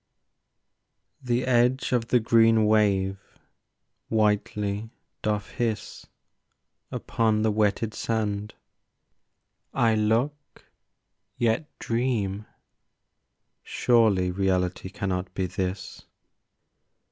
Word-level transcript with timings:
The 1.21 1.45
edge 1.45 1.91
of 1.91 2.07
the 2.07 2.19
green 2.19 2.65
wave 2.65 3.19
whitely 4.09 4.89
doth 5.21 5.49
hiss 5.51 6.07
Upon 6.91 7.43
the 7.43 7.51
wetted 7.51 7.93
sand. 7.93 8.55
I 9.75 9.93
look, 9.93 10.65
yet 11.37 11.69
dream. 11.77 12.47
Surely 13.61 14.31
reality 14.31 14.89
cannot 14.89 15.31
be 15.35 15.45
this! 15.45 16.07